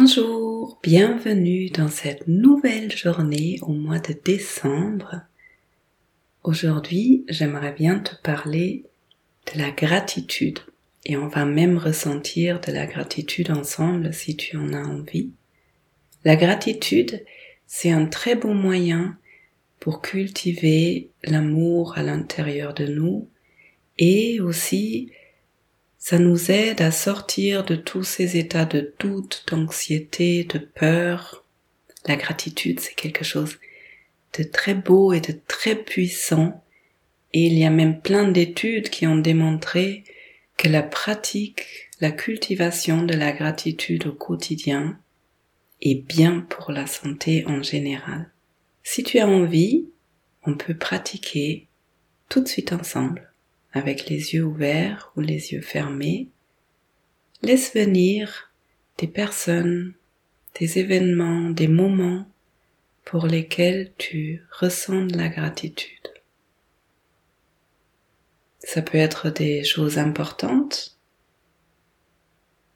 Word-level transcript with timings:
Bonjour, 0.00 0.78
bienvenue 0.82 1.68
dans 1.68 1.90
cette 1.90 2.26
nouvelle 2.26 2.90
journée 2.90 3.58
au 3.60 3.74
mois 3.74 3.98
de 3.98 4.14
décembre. 4.24 5.20
Aujourd'hui, 6.42 7.26
j'aimerais 7.28 7.72
bien 7.72 7.98
te 7.98 8.14
parler 8.22 8.86
de 9.52 9.58
la 9.58 9.70
gratitude 9.70 10.60
et 11.04 11.18
on 11.18 11.28
va 11.28 11.44
même 11.44 11.76
ressentir 11.76 12.62
de 12.62 12.72
la 12.72 12.86
gratitude 12.86 13.50
ensemble 13.50 14.14
si 14.14 14.36
tu 14.38 14.56
en 14.56 14.72
as 14.72 14.82
envie. 14.82 15.32
La 16.24 16.34
gratitude, 16.34 17.22
c'est 17.66 17.90
un 17.90 18.06
très 18.06 18.36
bon 18.36 18.54
moyen 18.54 19.18
pour 19.80 20.00
cultiver 20.00 21.10
l'amour 21.24 21.98
à 21.98 22.02
l'intérieur 22.02 22.72
de 22.72 22.86
nous 22.86 23.28
et 23.98 24.40
aussi 24.40 25.12
ça 26.00 26.18
nous 26.18 26.50
aide 26.50 26.80
à 26.80 26.90
sortir 26.90 27.62
de 27.62 27.76
tous 27.76 28.02
ces 28.04 28.38
états 28.38 28.64
de 28.64 28.94
doute, 28.98 29.44
d'anxiété, 29.48 30.44
de 30.44 30.58
peur. 30.58 31.44
La 32.06 32.16
gratitude, 32.16 32.80
c'est 32.80 32.94
quelque 32.94 33.22
chose 33.22 33.58
de 34.36 34.42
très 34.42 34.74
beau 34.74 35.12
et 35.12 35.20
de 35.20 35.38
très 35.46 35.76
puissant. 35.76 36.64
Et 37.34 37.42
il 37.42 37.58
y 37.58 37.66
a 37.66 37.70
même 37.70 38.00
plein 38.00 38.26
d'études 38.28 38.88
qui 38.88 39.06
ont 39.06 39.18
démontré 39.18 40.04
que 40.56 40.68
la 40.68 40.82
pratique, 40.82 41.90
la 42.00 42.10
cultivation 42.10 43.02
de 43.02 43.14
la 43.14 43.32
gratitude 43.32 44.06
au 44.06 44.12
quotidien 44.12 44.98
est 45.82 46.02
bien 46.06 46.40
pour 46.48 46.72
la 46.72 46.86
santé 46.86 47.44
en 47.46 47.62
général. 47.62 48.30
Si 48.82 49.02
tu 49.02 49.18
as 49.18 49.28
envie, 49.28 49.86
on 50.44 50.56
peut 50.56 50.76
pratiquer 50.76 51.68
tout 52.30 52.40
de 52.40 52.48
suite 52.48 52.72
ensemble 52.72 53.29
avec 53.72 54.08
les 54.08 54.34
yeux 54.34 54.44
ouverts 54.44 55.12
ou 55.16 55.20
les 55.20 55.52
yeux 55.52 55.60
fermés, 55.60 56.28
laisse 57.42 57.74
venir 57.74 58.52
des 58.98 59.06
personnes, 59.06 59.94
des 60.58 60.78
événements, 60.78 61.50
des 61.50 61.68
moments 61.68 62.26
pour 63.04 63.26
lesquels 63.26 63.92
tu 63.96 64.44
ressens 64.50 65.06
de 65.06 65.16
la 65.16 65.28
gratitude. 65.28 65.96
Ça 68.58 68.82
peut 68.82 68.98
être 68.98 69.30
des 69.30 69.64
choses 69.64 69.98
importantes, 69.98 70.98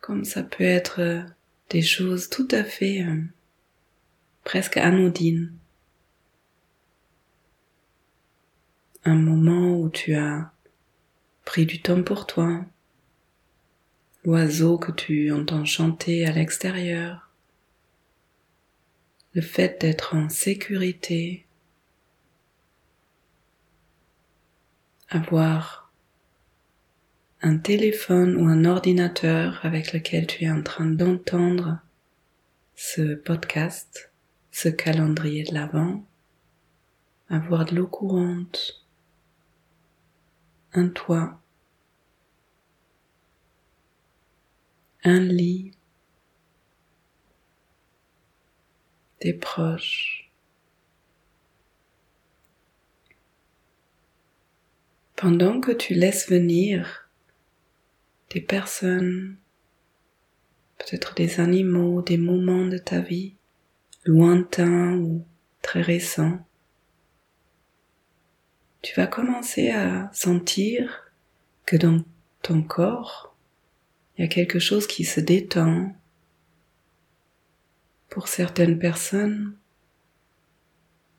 comme 0.00 0.24
ça 0.24 0.42
peut 0.42 0.64
être 0.64 1.24
des 1.70 1.82
choses 1.82 2.28
tout 2.28 2.48
à 2.50 2.64
fait 2.64 3.02
euh, 3.02 3.22
presque 4.42 4.76
anodines. 4.76 5.52
Un 9.04 9.14
moment 9.14 9.78
où 9.78 9.88
tu 9.88 10.14
as 10.14 10.52
pris 11.48 11.64
du 11.64 11.80
temps 11.80 12.02
pour 12.02 12.26
toi, 12.26 12.62
l'oiseau 14.22 14.76
que 14.76 14.92
tu 14.92 15.32
entends 15.32 15.64
chanter 15.64 16.26
à 16.26 16.30
l'extérieur, 16.30 17.30
le 19.32 19.40
fait 19.40 19.80
d'être 19.80 20.14
en 20.14 20.28
sécurité, 20.28 21.46
avoir 25.08 25.90
un 27.40 27.56
téléphone 27.56 28.36
ou 28.36 28.46
un 28.46 28.66
ordinateur 28.66 29.58
avec 29.62 29.94
lequel 29.94 30.26
tu 30.26 30.44
es 30.44 30.50
en 30.50 30.62
train 30.62 30.84
d'entendre 30.84 31.78
ce 32.76 33.14
podcast, 33.14 34.12
ce 34.50 34.68
calendrier 34.68 35.44
de 35.44 35.54
l'Avent, 35.54 36.04
avoir 37.30 37.64
de 37.64 37.74
l'eau 37.74 37.86
courante, 37.86 38.84
un 40.72 40.88
toit, 40.88 41.40
un 45.04 45.20
lit, 45.20 45.72
des 49.20 49.32
proches. 49.32 50.30
Pendant 55.16 55.60
que 55.60 55.72
tu 55.72 55.94
laisses 55.94 56.28
venir 56.30 57.10
des 58.30 58.40
personnes, 58.40 59.36
peut-être 60.78 61.14
des 61.14 61.40
animaux, 61.40 62.02
des 62.02 62.18
moments 62.18 62.66
de 62.66 62.78
ta 62.78 63.00
vie, 63.00 63.34
lointains 64.04 64.96
ou 64.96 65.24
très 65.60 65.82
récents, 65.82 66.46
tu 68.82 68.94
vas 68.94 69.06
commencer 69.06 69.70
à 69.70 70.10
sentir 70.12 71.12
que 71.66 71.76
dans 71.76 72.02
ton 72.42 72.62
corps, 72.62 73.36
il 74.16 74.22
y 74.22 74.24
a 74.24 74.28
quelque 74.28 74.58
chose 74.58 74.86
qui 74.86 75.04
se 75.04 75.20
détend. 75.20 75.94
Pour 78.08 78.28
certaines 78.28 78.78
personnes, 78.78 79.56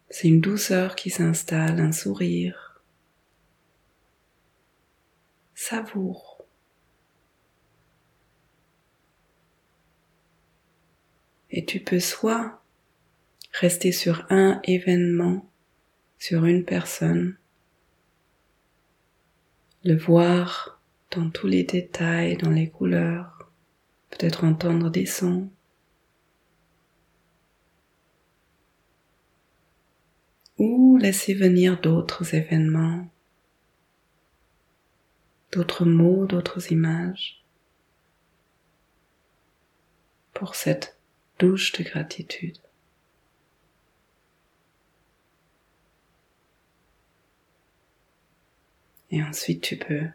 c'est 0.09 0.27
une 0.27 0.41
douceur 0.41 0.95
qui 0.95 1.09
s'installe, 1.09 1.79
un 1.79 1.91
sourire. 1.91 2.81
Savoure. 5.53 6.43
Et 11.51 11.65
tu 11.65 11.79
peux 11.79 11.99
soit 11.99 12.61
rester 13.51 13.91
sur 13.91 14.25
un 14.29 14.59
événement, 14.63 15.49
sur 16.17 16.45
une 16.45 16.63
personne, 16.63 17.37
le 19.83 19.95
voir 19.95 20.81
dans 21.11 21.29
tous 21.29 21.47
les 21.47 21.63
détails, 21.63 22.37
dans 22.37 22.51
les 22.51 22.69
couleurs, 22.69 23.49
peut-être 24.09 24.43
entendre 24.43 24.89
des 24.89 25.05
sons. 25.05 25.49
Ou 30.57 30.97
laisser 30.97 31.33
venir 31.33 31.79
d'autres 31.79 32.35
événements, 32.35 33.09
d'autres 35.51 35.85
mots, 35.85 36.25
d'autres 36.25 36.71
images 36.71 37.43
pour 40.33 40.55
cette 40.55 40.97
douche 41.39 41.71
de 41.73 41.83
gratitude. 41.83 42.57
Et 49.11 49.23
ensuite, 49.23 49.61
tu 49.61 49.77
peux 49.77 50.07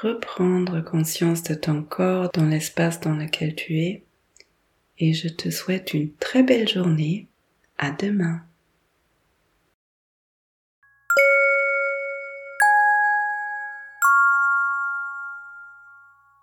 reprendre 0.00 0.80
conscience 0.80 1.42
de 1.42 1.54
ton 1.54 1.82
corps 1.82 2.30
dans 2.32 2.46
l'espace 2.46 3.00
dans 3.00 3.14
lequel 3.14 3.54
tu 3.54 3.78
es. 3.78 4.04
Et 4.98 5.12
je 5.12 5.28
te 5.28 5.50
souhaite 5.50 5.94
une 5.94 6.12
très 6.14 6.42
belle 6.42 6.68
journée. 6.68 7.28
À 7.78 7.90
demain. 7.90 8.42